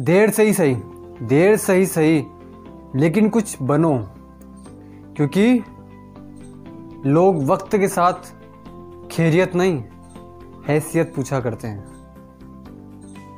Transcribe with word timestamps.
देर 0.00 0.30
से 0.30 0.44
ही 0.44 0.52
सही, 0.52 0.74
देर 1.22 1.56
सही 1.56 1.86
सही, 1.86 2.24
लेकिन 2.96 3.28
कुछ 3.28 3.56
बनो, 3.62 3.98
क्योंकि 5.16 5.64
लोग 7.06 7.44
वक्त 7.44 7.76
के 7.76 7.88
साथ 7.88 8.12
खैरियत 9.10 9.54
नहीं, 9.54 9.82
हैसियत 10.68 11.12
पूछा 11.16 11.40
करते 11.40 11.68
हैं। 11.68 11.86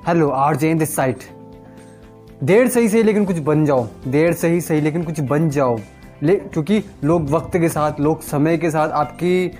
Hello 0.06 0.28
R 0.28 0.56
J 0.56 0.70
in 0.70 0.78
this 0.78 0.96
site. 0.96 1.18
देर 2.44 2.68
सही 2.68 2.88
सही, 2.88 3.02
लेकिन 3.02 3.24
कुछ 3.24 3.38
बन 3.38 3.64
जाओ। 3.64 3.88
देर 4.08 4.32
सही 4.32 4.60
सही, 4.60 4.80
लेकिन 4.80 5.04
कुछ 5.04 5.20
बन 5.20 5.50
जाओ। 5.50 5.78
ले, 6.22 6.36
क्योंकि 6.36 6.84
लोग 7.04 7.30
वक्त 7.30 7.56
के 7.56 7.68
साथ, 7.68 8.00
लोग 8.00 8.20
समय 8.20 8.58
के 8.58 8.70
साथ 8.70 8.88
आपकी, 8.88 9.52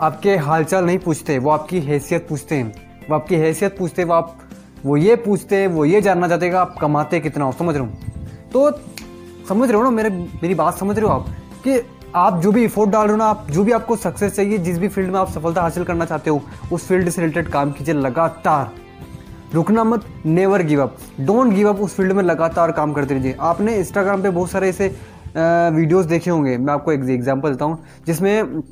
आपके 0.00 0.36
हालचाल 0.36 0.84
नहीं 0.84 0.98
पूछते, 0.98 1.38
वो 1.38 1.50
आपकी 1.50 1.80
हैसियत 1.80 2.28
पूछते 2.28 2.54
हैं। 2.54 2.72
वो 3.10 3.14
आपकी 3.14 3.34
हैसियत 3.34 3.78
पूछते 3.78 4.02
हैं, 4.02 4.08
वो 4.08 4.14
आप 4.14 4.38
वो 4.84 4.96
ये 4.96 5.16
पूछते, 5.16 5.66
वो 5.66 5.84
ये 5.84 6.00
जानना 6.00 6.28
चाहते 6.28 6.48
कि 6.50 6.56
आप 6.56 6.76
कमाते 6.80 7.20
कितना 7.20 7.44
हो, 7.44 7.52
समझ 7.52 7.74
रहे 7.76 7.84
हो? 7.84 7.90
तो 8.52 8.70
समझ 9.48 9.68
रहे 9.68 9.78
हो 9.78 9.82
ना, 9.84 9.90
मेरे, 9.90 10.08
मेरी 10.42 10.54
बात 10.54 10.78
समझ 10.78 10.96
रहे 10.98 11.06
हो 11.06 11.12
आप? 11.12 11.28
कि 11.64 11.80
आप 12.14 12.40
जो 12.40 12.52
भी 12.52 12.64
इफोर्ट 12.64 12.90
डाल 12.90 13.02
रहे 13.02 13.12
हो 13.12 13.18
ना, 13.18 13.24
आप 13.24 13.46
जो 13.50 13.64
भी 13.64 13.72
आपको 13.72 13.96
सक्सेस 13.96 14.34
चाहिए, 14.36 14.58
जिस 14.58 14.78
भी 14.78 14.88
फ़ील्ड 14.88 15.10
में 15.10 15.18
आप 15.20 15.30
सफलता 15.30 15.62
हासिल 15.62 15.84
करना 15.84 16.04
चाहते 16.04 16.30
हो, 16.30 16.42
उस 16.72 16.86
फ़ील्ड 16.88 17.08
से 17.08 17.22
रिलेटेड 17.22 17.48
काम 17.48 17.72
कीजिए 17.72 17.94
लगातार। 17.94 18.70
रुकना 19.54 19.84
मत 19.84 20.04
never 20.26 20.62
give 20.62 20.82
up 20.82 20.96
don't 21.20 21.52
give 21.54 21.68
up 21.68 21.80
उस 21.80 21.94
फ़ील्ड 21.96 22.12
में 22.12 22.22
लगातार 22.22 22.72
काम 22.72 22.92
करते 22.92 23.14
रहिए। 23.14 23.36
आपने 23.40 23.76
इंस्टाग्राम 23.76 24.22
पे 24.22 24.30
बहुत 24.30 24.50
सारे 24.50 24.68
ऐसे 24.68 24.88
वीडियोस 25.36 26.06
देखे 26.06 26.30
होंगे। 26.30 26.56
मैं 26.58 26.72
आपको 26.74 26.92
एक 26.92 27.08
एग्जांपल 27.10 27.50
देता 27.50 27.64
हूँ, 27.64 27.82
जिसमें 28.06 28.62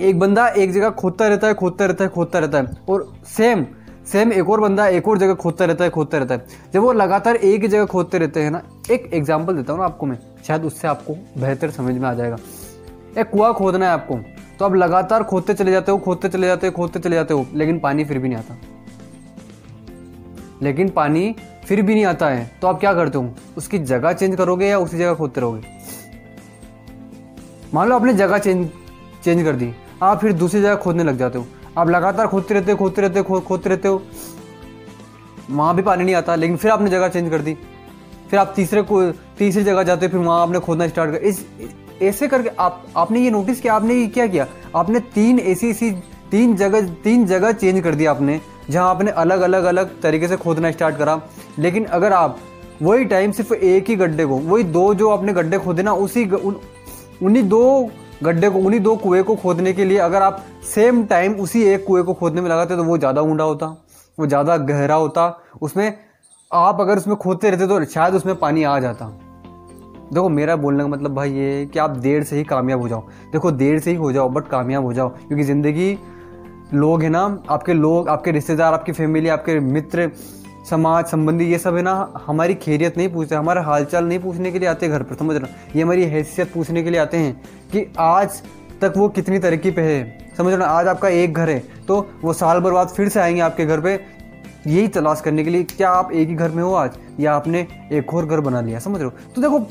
एक 0.00 0.18
बंदा 0.18 0.46
एक 0.48 0.72
जगह 0.72 0.90
खोदता 0.90 1.28
रहता 1.28 1.46
है, 1.46 1.54
खोदता 1.54 1.86
रहता 1.86 2.04
है, 2.04 2.10
खोदता 2.10 2.38
रहता 2.38 2.58
है। 2.58 2.70
और 2.88 3.12
सेम 3.28 3.64
सेम 4.06 4.32
एक 4.32 4.48
और 4.50 4.60
बंदा 4.60 4.86
एक 4.88 5.08
और 5.08 5.18
जगह 5.18 5.34
खोदता 5.34 5.64
रहता 5.64 5.84
है, 5.84 5.90
खोदता 5.90 6.18
रहता 6.18 6.34
है। 6.34 6.46
जब 6.74 6.80
वो 6.80 6.92
लगातार 6.92 7.36
एक 7.36 7.62
ही 7.62 7.68
जगह 7.68 7.84
खोदते 7.86 8.18
रहते 8.18 8.42
हैं 8.42 8.50
ना, 8.50 8.62
एक 8.90 9.10
एग्ज़ाम्पल 9.14 9.56
देता 9.56 9.72
हूँ 9.72 9.80
ना 9.80 9.86
आपको 9.86 10.06
मैं, 10.06 10.18
शायद 10.46 10.64
उससे 10.64 10.88
आपको 10.88 11.14
बेहतर 11.38 11.70
समझ 11.70 11.94
में 11.94 12.08
आ 12.08 12.14
जाएगा। 12.14 12.36
एक 13.18 13.30
कुआ 13.30 13.52
खोदना 13.52 13.86
है 13.86 13.92
आपको 13.92 14.18
तो 14.58 14.64
आप 14.64 14.74
लगातार 14.74 15.22
खोदते 15.24 15.54
चले 15.54 15.70
जाते 15.70 15.92
हो, 15.92 15.98
खोदते 15.98 16.28
चले 16.28 16.46
जाते 16.46 16.66
हो, 16.66 16.72
खोदते 16.72 16.98
चले 16.98 17.16
जाते 17.16 17.34
हो, 17.34 17.46
लेकिन 17.54 17.78
पानी 17.78 18.04
फिर 18.04 18.18
भी 18.18 18.28
नहीं 18.28 18.38
आता। 18.38 18.56
लेकिन 20.62 20.88
पानी 20.90 21.34
फिर 21.64 21.82
भी 21.82 21.94
नहीं 21.94 22.04
आता 22.04 22.28
है 22.28 22.50
तो 22.62 22.68
आप 22.68 22.80
क्या 22.80 22.92
करते 22.94 23.18
हो? 23.18 23.34
उसकी 23.56 23.78
जगह 23.80 24.12
चेंज 24.12 24.36
करोगे 24.36 24.66
या 24.66 24.78
उसी 24.78 24.98
जगह 24.98 25.14
खोदते 25.14 25.40
रहोगे? 25.40 25.62
मान 27.74 27.88
लो 27.88 27.96
आपने 27.96 28.12
जगह 28.14 28.38
चेंज 28.38 28.68
चेंज 29.24 29.42
कर 29.44 29.52
दी, 29.52 29.72
आप 30.02 30.20
फिर 30.20 30.32
दूसरी 30.32 30.60
जगह 30.60 30.74
खोदने 30.76 31.04
लग 31.04 31.18
जाते 31.18 31.38
हो। 31.38 31.46
आप 31.78 31.88
लगातार 31.88 32.26
खोदते 32.26 32.54
रहते 32.54 32.72
हो 32.72 32.78
खोदते 32.78 33.02
रहते 33.02 33.20
हो 33.20 33.40
खोदते 33.40 33.68
रहते 33.68 33.88
हो। 33.88 34.02
वहाँ 35.50 35.74
भी 35.76 35.82
पानी 35.82 36.04
नहीं 36.04 36.14
आता 36.14 36.34
लेकिन 36.34 36.56
फिर 36.56 36.70
आपने 36.70 36.90
जगह 36.90 37.08
चेंज 37.08 37.30
कर 37.30 37.40
दी। 37.40 37.54
फिर 38.30 38.38
आप 38.38 38.52
तीसरे 38.56 38.82
को 38.82 39.02
तीसरी 39.38 39.62
जगह 39.64 39.82
जाते 39.82 40.06
हो 40.06 40.10
फिर 40.10 40.20
वहाँ 40.20 40.42
आपने 40.42 40.58
खोदना 40.60 40.88
स्टार्ट 40.88 41.10
कर 41.10 41.16
इस 41.18 41.44
ऐसे 42.02 42.28
करके 42.28 42.50
आप 42.58 42.84
आपने 42.96 43.20
ये 43.20 43.30
नोटिस 43.30 43.60
किया 43.60 43.74
आपने 43.74 43.94
ये 43.94 44.06
क्या 44.06 44.26
किया? 44.26 44.46
आपने 44.76 45.00
तीन 45.14 45.38
ऐसी 45.38 45.70
ऐसी 45.70 45.90
तीन 46.30 46.54
जगह 46.56 46.88
तीन 47.04 47.26
जगह 47.26 47.52
चेंज 47.52 47.82
कर 47.84 47.94
दिया 47.94 48.10
आपने 48.10 48.40
जहाँ 48.70 48.88
आपने 48.90 49.10
अलग 49.10 49.40
अलग 49.40 49.64
अलग 49.64 50.00
तरीके 50.02 50.28
से 50.28 50.36
खोदना 50.36 50.70
स्टार्ट 50.70 50.96
करा। 50.96 51.20
लेकिन 51.58 51.84
अगर 51.84 52.12
आप 52.12 52.38
वही 52.82 53.04
टाइम 53.04 53.32
सिर्फ़ 53.32 53.52
एक 53.54 53.88
ही 53.88 53.96
गड्ढे 53.96 54.24
को 54.26 54.36
वही 54.36 54.64
दो 54.64 54.92
जो 54.94 55.08
आपने 55.10 55.32
गड्ढे 55.32 55.58
खोदे 55.58 55.82
ना 55.82 55.92
उसी 55.94 56.24
उन, 56.26 56.56
उन्हीं 57.22 57.42
दो 57.48 57.90
गड्ढे 58.22 58.48
को, 58.50 58.58
उन्हीं 58.58 58.80
दो 58.80 58.94
कुएँ 58.96 59.22
को 59.22 59.34
खोदने 59.36 59.72
के 59.72 59.84
लिए 59.84 59.98
अगर 59.98 60.22
आप 60.22 60.44
सेम 60.66 61.04
टाइम 61.06 61.34
उसी 61.40 61.62
एक 61.64 61.84
कुएँ 61.86 62.02
को 62.04 62.14
खोदने 62.14 62.40
में 62.40 62.48
लगाते 62.50 62.76
तो 62.76 62.84
वो 62.84 62.98
ज़्यादा 62.98 63.20
ऊंडा 63.22 63.44
होता, 63.44 63.66
वो 64.18 64.26
ज़्यादा 64.26 64.56
गहरा 64.58 64.94
होता। 64.94 65.28
उसमें 65.62 65.92
आप 66.50 66.80
अगर 66.80 66.98
उसमें 66.98 67.16
खोदते 67.16 67.50
रहते 67.50 67.66
तो 67.66 67.84
शायद 67.86 68.14
उसमें 68.14 68.34
पानी 68.36 68.62
आ 68.64 68.78
जाता। 68.80 69.06
देखो, 70.12 70.28
मेरा 70.28 70.56
बोलने 70.56 70.82
का 70.82 70.88
मतलब 70.88 71.14
भाई 71.14 71.32
ये 71.32 71.50
है 71.50 71.66
कि 71.66 71.78
आप 71.78 71.90
देर 71.98 72.22
से 72.24 72.36
ही 72.36 72.44
कामयाब 72.44 72.80
हो 72.80 72.88
जाओ। 72.88 73.00
देखो, 73.32 73.50
देर 73.52 73.78
से 73.78 73.90
ही 73.90 73.96
हो 73.96 74.12
जाओ 74.12 74.28
बट 74.28 74.48
कामयाब 74.48 74.84
हो 74.84 74.92
जाओ, 74.92 75.08
क्योंकि 75.08 75.44
ज़िंदगी 75.44 75.98
लोग 76.74 77.02
है 77.02 77.08
ना, 77.08 77.22
आपके 77.50 77.72
लोग, 77.74 78.08
आपके 78.08 78.30
रिश्तेदार, 78.32 78.74
आपकी 78.74 78.92
फैमिली 78.92 79.28
आपके 79.28 79.58
मित्र 79.60 80.10
समाज 80.70 81.06
संबंधी 81.06 81.44
ये 81.44 81.58
सब 81.58 81.76
है 81.76 81.82
ना 81.82 82.12
हमारी 82.26 82.54
खैरियत 82.54 82.96
नहीं 82.96 83.08
पूछते 83.08 83.34
हमारा 83.34 83.62
हालचाल 83.62 84.04
नहीं 84.04 84.18
पूछने 84.18 84.50
के 84.52 84.58
लिए 84.58 84.68
आते 84.68 84.88
घर 84.88 85.02
पर 85.02 85.14
समझ 85.14 85.36
रहा 85.36 85.48
ये 85.76 85.82
हमारी 85.82 86.04
हैसियत 86.04 86.52
पूछने 86.52 86.82
के 86.82 86.90
लिए 86.90 87.00
आते 87.00 87.16
हैं 87.16 87.40
कि 87.72 87.92
आज 87.98 88.42
तक 88.80 88.94
वो 88.96 89.08
कितनी 89.08 89.38
तरक्की 89.38 89.70
पे 89.70 89.82
है 89.82 90.30
समझ 90.36 90.54
रहे 90.54 90.66
आज 90.66 90.88
आपका 90.88 91.08
एक 91.08 91.34
घर 91.34 91.50
है 91.50 91.62
तो 91.88 92.10
वो 92.22 92.32
साल 92.32 92.60
भर 92.60 92.70
बाद 92.70 92.88
फिर 92.88 93.08
से 93.08 93.20
आएँगे 93.20 93.40
आपके 93.40 93.66
घर 93.66 93.80
पे 93.80 94.00
यही 94.66 94.88
तलाश 94.88 95.20
करने 95.20 95.44
के 95.44 95.50
लिए 95.50 95.62
क्या 95.62 95.90
आप 95.90 96.12
एक 96.12 96.28
ही 96.28 96.34
घर 96.34 96.50
में 96.50 96.62
हो 96.62 96.74
आज? 96.74 96.90
या 97.20 97.32
आपने 97.32 97.66
एक 97.92 98.14
और 98.14 98.26
घर 98.26 98.40
बना 98.40 98.60
लिया 98.60 98.78
समझ 98.78 98.96
रहे 98.96 99.04
हो? 99.04 99.10
तो 99.10 99.42
देखो 99.42 99.66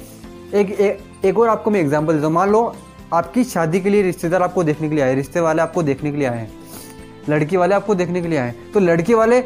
एक 0.58 0.82
ए, 0.82 1.00
एक 1.26 1.40
और 1.40 1.50
आपको 1.50 1.72
मैं 1.72 1.80
एग्जांपल 1.80 2.14
देता 2.14 2.26
हूँ। 2.26 2.34
मान 2.34 2.50
लो 2.50 2.76
आपकी 3.14 3.44
शादी 3.44 3.80
के 3.80 3.90
लिए 3.90 4.02
रिश्तेदार 4.02 4.44
आपको 4.44 4.64
देखने 4.64 4.90
के 4.90 4.96
लिए 4.96 5.04
आए 5.04 5.16
रिश्ते 5.16 5.40
वाले 5.40 5.62
आपको 5.62 5.84
देखने 5.84 6.12
के 6.12 6.18
लिए 6.18 6.28
आए 6.28 6.38
हैं 6.38 6.52
लड़की 7.30 7.58
वाले 7.58 7.76
आपको 7.76 7.96
देखने 7.96 8.22
के 8.22 8.28
लिए 8.28 8.40
आए 8.40 8.54
तो 8.74 8.80
लड़के 8.80 9.14
वाले 9.14 9.44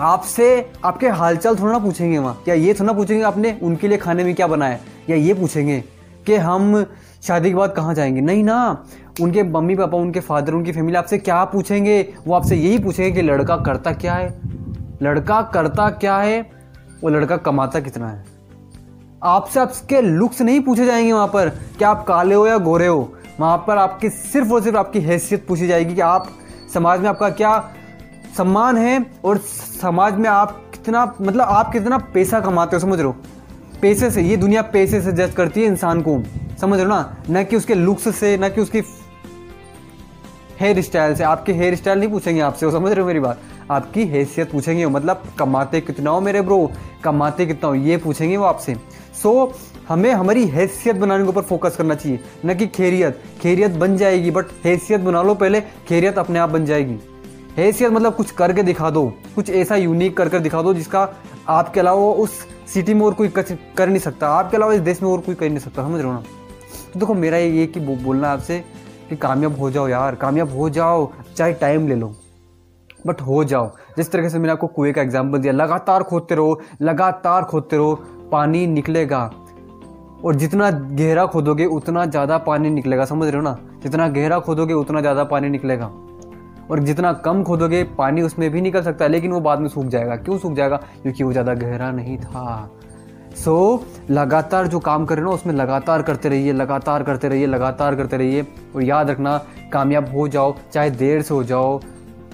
आपसे 0.00 0.72
आपके 0.84 1.08
हालचाल 1.08 1.56
थोड़ा 1.56 1.72
ना 1.72 1.78
पूछेंगे 1.78 2.18
वहाँ। 2.18 2.42
क्या 2.44 2.54
ये 2.54 2.74
थोड़ा 2.74 2.92
पूछेंगे 2.92 3.24
आपने 3.24 3.58
उनके 3.62 3.88
लिए 3.88 3.98
खाने 3.98 4.24
में 4.24 4.34
क्या 4.34 4.46
बनाया 4.46 4.78
या 5.10 5.16
ये 5.16 5.34
पूछेंगे 5.34 5.84
कि 6.26 6.36
हम 6.36 6.86
शादी 7.22 7.48
के 7.48 7.54
बाद 7.54 7.74
कहाँ 7.74 7.94
जाएँगे? 7.94 8.20
नहीं 8.20 8.44
ना, 8.44 8.84
उनके 9.20 9.42
मम्मी 9.42 9.74
पापा, 9.74 9.98
उनके 9.98 10.20
फादर, 10.20 10.52
उनकी 10.52 10.72
फैमिली 10.72 10.96
आपसे 10.96 11.18
क्या 11.18 11.44
पूछेंगे? 11.44 12.14
वो 12.26 12.34
आपसे 12.34 12.56
यही 12.56 12.78
पूछेंगे 12.78 13.10
कि 13.10 13.22
लड़का 13.22 13.56
करता 13.56 13.92
क्या 13.92 14.14
है? 14.14 14.40
लड़का 15.02 15.42
करता 15.42 15.90
क्या 15.90 16.16
है? 16.16 16.50
वो 17.02 17.08
लड़का 17.08 17.36
कमाता 17.36 17.80
कितना 17.80 18.08
है? 18.08 18.24
आपसे 19.22 19.60
आपके 19.60 20.00
लुक्स 20.00 20.40
नहीं 20.40 20.60
पूछे 20.60 20.86
जाएँगे 20.86 21.12
वहाँ 21.12 21.26
पर 21.26 21.48
कि 21.48 21.84
आप 21.84 22.04
काले 22.06 22.34
हो 22.34 22.46
या 22.46 22.58
गोरे 22.58 22.86
हो। 22.86 23.14
वहाँ 23.40 23.64
पर 23.66 23.78
आपकी 23.78 24.10
सिर्फ़ 24.10 24.52
और 24.52 24.62
सिर्फ़ 24.62 24.78
आपकी 24.78 25.00
हैसियत 25.00 25.46
पूछी 25.46 25.66
जाएगी 25.66 25.94
कि 25.94 26.00
आप 26.00 26.28
समाज 26.74 27.00
में 27.00 27.08
आपका 27.08 27.30
क्या 27.30 27.72
सम्मान 28.36 28.76
है 28.76 29.06
और 29.24 29.38
समाज 29.82 30.14
में 30.14 30.28
आप 30.30 30.50
कितना 30.72 31.14
मतलब 31.20 31.40
आप 31.40 31.72
कितना 31.72 31.98
पैसा 31.98 32.40
कमाते 32.40 32.76
हो 32.76 32.80
समझ 32.80 32.98
रहे 32.98 33.06
हो? 33.06 33.16
पैसे 33.82 34.10
से 34.10 34.22
ये 34.22 34.36
दुनिया 34.36 34.62
पैसे 34.62 35.00
से 35.02 35.12
जज 35.12 35.34
करती 35.34 35.60
है 35.60 35.66
इंसान 35.66 36.02
को 36.02 36.22
समझ 36.60 36.74
रहे 36.74 36.82
हो 36.82 36.88
ना? 36.88 37.16
न 37.30 37.44
कि 37.44 37.56
उसके 37.56 37.74
लुक्स 37.74 38.16
से 38.16 38.36
न 38.36 38.48
कि 38.48 38.60
उसकी 38.60 38.82
हेयर 40.60 40.80
स्टाइल 40.82 41.14
से। 41.14 41.24
आपके 41.24 41.52
हेयर 41.52 41.74
स्टाइल 41.74 41.98
नहीं 41.98 42.10
पूछेंगे 42.10 42.40
आपसे 42.40 42.66
वो 42.66 42.72
समझ 42.72 42.92
रहे 42.92 43.00
हो 43.00 43.06
मेरी 43.06 43.20
बात? 43.20 43.40
आपकी 43.70 44.04
हैसियत 44.04 44.50
पूछेंगे 44.52 44.86
मतलब 44.86 45.22
कमाते 45.38 45.80
कितना 45.80 46.10
हो 46.10 46.20
मेरे 46.20 46.40
ब्रो 46.40 46.70
कमाते 47.04 47.46
कितना 47.46 47.68
हो 47.68 47.74
ये 47.74 47.96
पूछेंगे 47.96 48.36
वो 48.36 48.44
आपसे। 48.44 48.74
सो 49.22 49.46
so, 49.46 49.58
हमें 49.88 50.12
हमारी 50.12 50.46
हैसियत 50.46 50.96
बनाने 50.96 51.24
के 51.24 51.28
ऊपर 51.28 51.42
फोकस 51.42 51.76
करना 51.76 51.94
चाहिए 51.94 52.20
न 52.46 52.54
कि 52.54 52.66
खैरियत। 52.66 53.22
खैरियत 53.42 53.70
बन 53.70 53.96
जाएगी 53.96 54.30
बट 54.30 54.46
हैसियत 54.64 55.00
बना 55.00 55.22
लो 55.22 55.34
पहले 55.34 55.60
खैरियत 55.60 56.18
अपने 56.18 56.38
आप 56.38 56.50
बन 56.50 56.64
जाएगी। 56.64 56.98
हैसियत 57.60 57.92
मतलब 57.92 58.14
कुछ 58.14 58.30
करके 58.32 58.62
दिखा 58.62 58.90
दो, 58.90 59.06
कुछ 59.34 59.50
ऐसा 59.52 59.76
यूनिक 59.76 60.16
कर 60.16 60.28
कर 60.28 60.38
दिखा 60.40 60.62
दो 60.62 60.74
जिसका 60.74 61.08
आपके 61.48 61.80
अलावा 61.80 62.10
उस 62.14 62.38
सिटी 62.72 62.94
में 62.94 63.02
और 63.02 63.14
कोई 63.14 63.28
कर 63.28 63.88
नहीं 63.88 63.98
सकता। 63.98 64.28
आपके 64.30 64.56
अलावा 64.56 64.72
इस 64.72 64.80
देश 64.80 65.02
में 65.02 65.10
और 65.10 65.20
कोई 65.20 65.34
कर 65.34 65.48
नहीं 65.48 65.58
सकता, 65.58 65.82
समझ 65.82 66.00
रहे 66.00 66.06
हो 66.06 66.12
ना? 66.12 66.22
तो 66.92 67.00
देखो 67.00 67.14
मेरा 67.14 67.38
ये 67.38 67.66
कि 67.66 67.80
बोलना 67.80 68.30
आपसे 68.30 68.58
कि 69.08 69.16
कामयाब 69.16 69.58
हो 69.60 69.70
जाओ 69.70 69.88
यार, 69.88 70.14
कामयाब 70.14 70.56
हो 70.56 70.68
जाओ, 70.70 71.10
चाहे 71.36 71.52
टाइम 71.52 71.88
ले 71.88 71.94
लो 71.94 72.12
बट 73.06 73.20
हो 73.20 73.42
जाओ। 73.44 73.70
जिस 73.96 74.10
तरीके 74.12 74.28
से 74.30 74.38
मैंने 74.38 74.52
आपको 74.52 74.66
कुएँ 74.66 74.92
का 74.92 75.02
एग्ज़ाम्पल 75.02 75.38
दिया, 75.38 75.52
लगातार 75.52 76.02
खोदते 76.02 76.34
रहो, 76.34 76.60
लगातार 76.82 77.44
खोदते 77.44 77.76
रहो, 77.76 77.94
पानी 78.32 78.66
निकलेगा। 78.66 79.30
और 80.24 80.34
जितना 80.34 80.70
गहरा 80.70 81.26
खोदोगे, 81.26 81.64
उतना 81.66 82.04
ज़्यादा 82.06 82.38
पानी 82.38 82.70
निकलेगा, 82.70 83.04
समझ 83.04 83.28
रहे 83.28 83.36
हो 83.36 83.42
ना? 83.42 83.56
जितना 83.82 84.08
गहरा 84.08 84.38
खोदोगे, 84.38 84.74
उतना 84.74 85.00
ज़्यादा 85.00 85.24
पानी 85.24 85.48
निकलेगा। 85.48 85.90
और 86.70 86.80
जितना 86.80 87.12
कम 87.24 87.42
खोदोगे 87.42 87.82
पानी 87.98 88.22
उसमें 88.22 88.50
भी 88.50 88.60
निकल 88.60 88.82
सकता 88.82 89.04
है 89.04 89.10
लेकिन 89.10 89.32
वो 89.32 89.40
बाद 89.40 89.60
में 89.60 89.68
सूख 89.68 89.84
जाएगा। 89.84 90.16
क्यों 90.16 90.38
सूख 90.38 90.52
जाएगा? 90.52 90.76
क्योंकि 91.02 91.24
वो 91.24 91.32
ज़्यादा 91.32 91.54
गहरा 91.54 91.90
नहीं 91.92 92.16
था। 92.18 92.70
सो 93.36 93.54
so, 93.76 94.10
लगातार 94.10 94.66
जो 94.66 94.78
काम 94.78 95.04
कर 95.06 95.16
रहे 95.16 95.24
हो 95.24 95.30
ना 95.30 95.34
उसमें 95.34 95.54
लगातार 95.54 96.02
करते 96.02 96.28
रहिए 96.28 96.52
लगातार 96.52 97.02
करते 97.02 97.28
रहिए 97.28 97.46
लगातार 97.46 97.94
करते 97.94 98.16
रहिए। 98.16 98.46
और 98.74 98.82
याद 98.82 99.10
रखना 99.10 99.36
कामयाब 99.72 100.12
हो 100.12 100.28
जाओ 100.28 100.54
चाहे 100.72 100.90
देर 100.90 101.22
से 101.22 101.34
हो 101.34 101.42
जाओ 101.44 101.80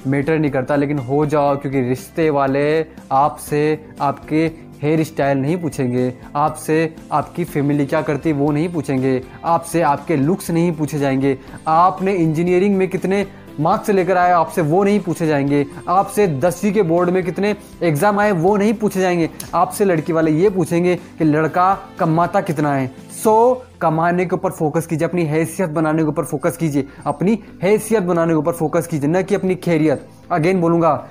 मैटर 0.07 0.39
नहीं 0.39 0.51
करता 0.51 0.77
लेकिन 0.77 0.99
हो 0.99 1.25
जाओ 1.27 1.57
क्योंकि 1.57 1.81
रिश्ते 1.81 2.29
वाले 2.31 2.65
आपसे 3.13 3.63
आपके 4.01 4.45
हेयर 4.83 5.03
स्टाइल 5.05 5.39
नहीं 5.39 5.57
पूछेंगे। 5.57 6.13
आपसे 6.37 6.95
आपकी 7.13 7.45
फैमिली 7.45 7.87
क्या 7.87 8.03
करती 8.03 8.33
वो 8.33 8.51
नहीं 8.53 8.69
पूछेंगे। 8.69 9.21
आपसे 9.45 9.83
आपके 9.83 10.17
लुक्स 10.17 10.51
नहीं 10.51 10.73
पूछे 10.73 10.99
जाएँगे। 10.99 11.39
आपने 11.69 12.15
इंजीनियरिंग 12.15 12.77
में 12.77 12.89
कितने 12.89 13.27
मार्क्स 13.61 13.91
लेकर 13.91 14.17
आए 14.17 14.33
आपसे 14.33 14.63
वो 14.63 14.83
नहीं 14.85 15.01
पूछे 15.01 15.27
जाएँगे। 15.27 15.65
आपसे 15.89 16.27
दसवीं 16.29 16.73
के 16.73 16.83
बोर्ड 16.83 17.11
में 17.11 17.23
कितने 17.25 17.55
एग्ज़ाम 17.83 18.19
आए 18.21 18.33
वो 18.33 18.57
नहीं 18.57 18.75
पूछे 18.75 19.01
जाएँगे। 19.01 19.29
आपसे 19.55 19.85
लड़की 19.85 20.13
वाले 20.13 20.31
ये 20.31 20.51
पूछेंगे 20.51 20.97
कि 21.19 21.25
लड़का 21.25 21.75
कमाता 21.99 22.41
कितना 22.41 22.75
है। 22.75 22.87
सो 23.17 23.33
so, 23.55 23.81
कमाने 23.81 24.25
के 24.27 24.35
ऊपर 24.35 24.51
फोकस 24.51 24.87
कीजिए 24.87 25.09
अपनी 25.09 25.25
हैसियत 25.25 25.71
बनाने 25.71 26.03
के 26.03 26.09
ऊपर 26.09 26.25
फोकस 26.25 26.57
कीजिए। 26.57 26.87
अपनी 27.07 27.39
हैसियत 27.63 28.03
बनाने 28.03 28.33
के 28.33 28.39
ऊपर 28.39 28.53
फोकस 28.53 28.87
कीजिए 28.87 29.11
न 29.11 29.23
कि 29.23 29.35
अपनी 29.35 29.55
खैरियत। 29.57 30.07
अगेन 30.33 30.61
बोलूँगा 30.61 31.07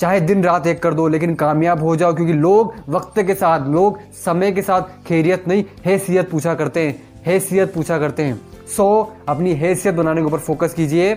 चाहे 0.00 0.20
दिन 0.20 0.42
रात 0.44 0.66
एक 0.66 0.82
कर 0.82 0.94
दो 0.94 1.06
लेकिन 1.08 1.34
कामयाब 1.34 1.82
हो 1.82 1.94
जाओ 1.96 2.14
क्योंकि 2.14 2.32
लोग 2.32 2.74
वक्त 2.88 3.20
के 3.22 3.34
साथ 3.34 3.68
लोग 3.68 3.98
समय 4.14 4.52
के 4.52 4.62
साथ 4.62 5.06
खैरियत 5.06 5.48
नहीं 5.48 5.64
हैसियत 5.84 6.30
पूछा 6.30 6.54
करते 6.54 6.80
हैं 6.80 7.22
हैसियत 7.26 7.72
पूछा 7.74 7.98
करते 7.98 8.22
हैं। 8.22 8.40
सो 8.66 8.84
so, 9.02 9.28
अपनी 9.28 9.52
हैसियत 9.54 9.94
बनाने 9.94 10.20
के 10.20 10.26
ऊपर 10.26 10.38
फोकस 10.38 10.74
कीजिए। 10.74 11.14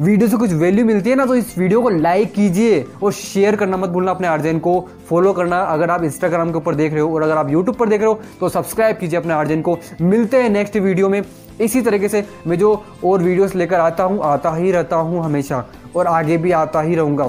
वीडियो 0.00 0.28
से 0.28 0.36
कुछ 0.36 0.52
वैल्यू 0.52 0.84
मिलती 0.86 1.10
है 1.10 1.16
ना 1.16 1.24
तो 1.26 1.34
इस 1.34 1.56
वीडियो 1.58 1.80
को 1.82 1.88
लाइक 1.90 2.32
कीजिए 2.34 2.84
और 3.02 3.12
शेयर 3.12 3.56
करना 3.56 3.76
मत 3.76 3.88
भूलना 3.88 4.10
अपने 4.10 4.28
आर्जन 4.28 4.58
को। 4.58 4.78
फॉलो 5.08 5.32
करना 5.32 5.58
अगर 5.62 5.90
आप 5.90 6.04
इंस्टाग्राम 6.04 6.50
के 6.52 6.56
ऊपर 6.56 6.74
देख 6.74 6.92
रहे 6.92 7.00
हो 7.00 7.14
और 7.14 7.22
अगर 7.22 7.36
आप 7.36 7.50
यूट्यूब 7.50 7.76
पर 7.76 7.88
देख 7.88 8.00
रहे 8.00 8.08
हो 8.08 8.20
तो 8.40 8.48
सब्सक्राइब 8.48 8.96
कीजिए 8.96 9.18
अपने 9.18 9.34
आर्जन 9.34 9.62
को। 9.62 9.76
मिलते 10.02 10.42
हैं 10.42 10.50
नेक्स्ट 10.50 10.76
वीडियो 10.76 11.08
में। 11.08 11.22
इसी 11.60 11.82
तरीके 11.82 12.08
से 12.08 12.24
मैं 12.46 12.58
जो 12.58 12.72
और 13.04 13.22
वीडियोस 13.22 13.54
लेकर 13.54 13.80
आता 13.80 14.04
हूँ, 14.04 14.20
आता 14.22 14.54
ही 14.54 14.70
रहता 14.72 14.96
हूँ 14.96 15.24
हमेशा 15.24 15.64
और 15.96 16.06
आगे 16.06 16.36
भी 16.36 16.52
आता 16.52 16.80
ही 16.80 16.94
रहूँगा। 16.94 17.26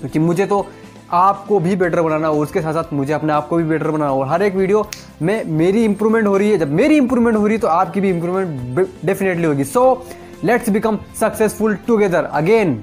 क्योंकि 0.00 0.18
मुझे 0.18 0.46
तो 0.46 0.66
आपको 1.12 1.58
भी 1.60 1.76
बेटर 1.76 2.00
बनाना 2.00 2.30
और 2.30 2.38
उसके 2.38 2.60
साथ 2.60 2.74
साथ 2.74 2.92
मुझे 2.92 3.12
अपने 3.12 3.32
आप 3.32 3.48
को 3.48 3.56
भी 3.56 3.64
बेटर 3.64 3.90
बनाना 3.90 4.12
और 4.12 4.26
हर 4.28 4.42
एक 4.42 4.54
वीडियो 4.54 4.86
में 5.22 5.44
मेरी 5.46 5.84
इंप्रूवमेंट 5.84 6.26
हो 6.26 6.36
रही 6.36 6.50
है। 6.50 6.58
जब 6.58 6.72
मेरी 6.72 6.96
इंप्रूवमेंट 6.96 7.36
हो 7.36 7.46
रही 7.46 7.56
है 7.56 7.60
तो 7.60 7.68
आपकी 7.68 8.00
भी 8.00 8.10
इंप्रूवमेंट 8.10 8.88
डेफिनेटली 9.04 9.44
होगी। 9.44 9.64
So 9.64 10.04
let's 10.44 10.68
become 10.68 10.98
successful 11.20 11.74
together 11.86 12.24
again 12.24 12.82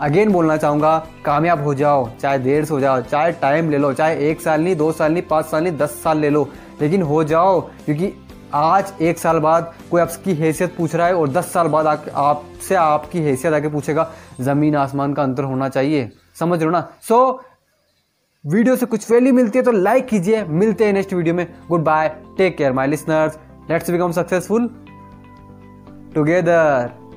again 0.00 0.30
बोलना 0.32 0.56
चाहूँगा 0.56 0.98
कामयाब 1.24 1.62
हो 1.62 1.74
जाओ 1.74 2.08
चाहे 2.20 2.38
देर 2.38 2.64
से 2.64 2.74
हो 2.74 2.80
जाओ 2.80 3.00
चाहे 3.00 3.32
टाइम 3.32 3.70
ले 3.70 3.78
लो 3.78 3.92
चाहे 3.92 4.30
एक 4.30 4.40
साल 4.40 4.62
नहीं 4.62 4.76
दो 4.76 4.90
साल 4.92 5.12
नहीं 5.12 5.22
पाँच 5.22 5.46
साल 5.46 5.62
नहीं 5.62 5.76
दस 5.76 6.00
साल 6.02 6.18
ले 6.18 6.30
लो 6.30 6.48
लेकिन 6.80 7.02
हो 7.02 7.22
जाओ 7.24 7.60
क्योंकि 7.60 8.12
आज 8.54 8.92
एक 9.02 9.18
साल 9.18 9.38
बाद 9.38 9.72
कोई 9.90 10.00
आपकी 10.00 10.34
हैसियत 10.34 10.74
पूछ 10.76 10.94
रहा 10.94 11.06
है 11.06 11.14
और 11.14 11.28
दस 11.28 11.52
साल 11.52 11.68
बाद 11.68 11.86
आपसे 11.86 12.74
आपकी 12.74 13.20
हैसियत 13.20 13.54
आके 13.54 13.68
पूछेगा 13.68 14.10
ज़मीन 14.40 14.76
आसमान 14.76 15.14
का 15.14 15.22
अंतर 15.22 15.44
होना 15.44 15.68
चाहिए। 15.68 16.10
समझ 16.38 16.62
लो 16.62 16.70
ना? 16.70 16.80
सो 17.02 17.16
so, 17.16 18.52
वीडियो 18.52 18.76
से 18.76 18.86
कुछ 18.86 19.10
वैल्यू 19.10 19.32
मिलती 19.34 19.58
है 19.58 19.64
तो 19.64 19.72
लाइक 19.72 20.06
कीजिए। 20.06 20.44
मिलते 20.44 20.84
हैं 20.84 20.92
नेक्स्ट 20.92 21.12
वीडियो 21.12 21.34
में। 21.34 21.46
Good 21.68 21.84
bye 21.84 22.08
take 22.38 22.56
care 22.58 22.72
my 22.72 22.88
listeners 22.88 23.38
let's 23.70 23.90
become 23.90 24.12
successful 24.12 24.70
together 26.14 27.07